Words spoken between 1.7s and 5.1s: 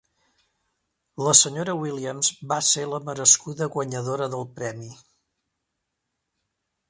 Williams va ser la merescuda guanyadora del premi.